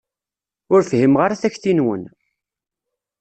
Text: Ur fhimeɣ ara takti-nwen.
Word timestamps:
Ur 0.73 0.81
fhimeɣ 0.91 1.19
ara 1.25 1.41
takti-nwen. 1.41 2.03